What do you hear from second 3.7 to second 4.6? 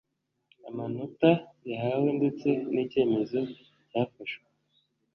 cyafashwe